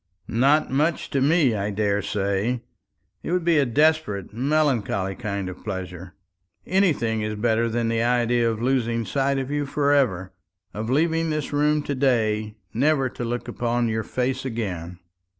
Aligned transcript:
"Not 0.27 0.71
much 0.71 1.11
to 1.11 1.21
me, 1.21 1.53
I 1.53 1.69
daresay. 1.69 2.61
It 3.21 3.31
would 3.31 3.45
be 3.45 3.59
a 3.59 3.67
desperate, 3.67 4.33
melancholy 4.33 5.13
kind 5.13 5.47
of 5.47 5.63
pleasure. 5.63 6.15
Anything 6.65 7.21
is 7.21 7.35
better 7.35 7.69
than 7.69 7.87
the 7.87 8.01
idea 8.01 8.49
of 8.49 8.63
losing 8.63 9.05
sight 9.05 9.37
of 9.37 9.51
you 9.51 9.67
for 9.67 9.93
ever 9.93 10.33
of 10.73 10.89
leaving 10.89 11.29
this 11.29 11.53
room 11.53 11.83
to 11.83 11.93
day 11.93 12.55
never 12.73 13.09
to 13.09 13.23
look 13.23 13.47
upon 13.47 13.89
your 13.89 14.01
face 14.01 14.43
again." 14.43 14.97